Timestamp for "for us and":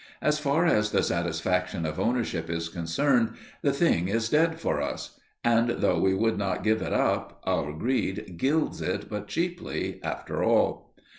4.59-5.69